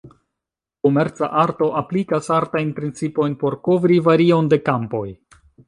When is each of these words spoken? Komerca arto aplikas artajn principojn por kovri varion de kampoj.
Komerca 0.87 1.27
arto 1.41 1.67
aplikas 1.83 2.31
artajn 2.39 2.73
principojn 2.81 3.39
por 3.45 3.59
kovri 3.69 4.01
varion 4.11 4.53
de 4.55 4.63
kampoj. 4.71 5.07